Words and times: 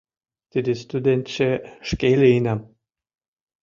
Тиде 0.51 0.73
студентше 0.83 1.49
шке 1.89 2.09
лийынам. 2.21 2.59